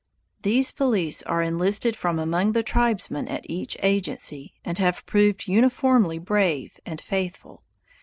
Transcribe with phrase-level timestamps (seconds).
[0.41, 6.17] These police are enlisted from among the tribesmen at each agency, and have proved uniformly
[6.17, 7.61] brave and faithful.